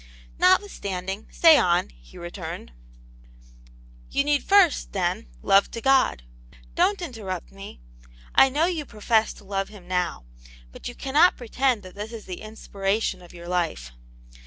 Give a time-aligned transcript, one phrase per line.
[0.39, 2.71] "Notwithstanding, say on," he returned..
[4.09, 6.23] You need first, then, love to God.
[6.73, 7.79] Don't inter rupt me;
[8.33, 10.25] I know you profess to love Him now.
[10.71, 13.91] But you cannot pretend that this is the inspiration of your life."